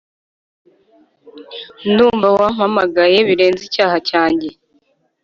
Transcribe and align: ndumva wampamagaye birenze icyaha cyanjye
ndumva 1.91 2.27
wampamagaye 2.37 3.17
birenze 3.27 3.61
icyaha 3.69 3.97
cyanjye 4.09 4.49